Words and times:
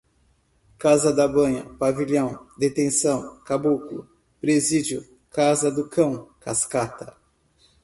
casa 0.79 1.13
da 1.13 1.27
banha, 1.27 1.63
pavilhão, 1.77 2.47
detenção, 2.57 3.37
caboclo, 3.43 4.09
presídio, 4.39 5.07
casa 5.29 5.69
do 5.69 5.87
cão, 5.87 6.27
cascata 6.39 7.15